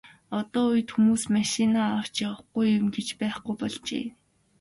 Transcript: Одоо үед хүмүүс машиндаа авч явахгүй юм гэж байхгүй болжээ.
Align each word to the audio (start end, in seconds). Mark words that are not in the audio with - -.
Одоо 0.39 0.63
үед 0.73 0.89
хүмүүс 0.93 1.23
машиндаа 1.35 1.87
авч 1.99 2.13
явахгүй 2.29 2.65
юм 2.77 2.85
гэж 2.95 3.07
байхгүй 3.19 3.53
болжээ. 3.61 4.05